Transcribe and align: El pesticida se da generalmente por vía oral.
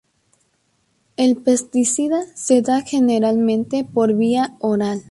El 1.15 1.37
pesticida 1.37 2.23
se 2.33 2.63
da 2.63 2.81
generalmente 2.81 3.83
por 3.83 4.15
vía 4.15 4.55
oral. 4.59 4.99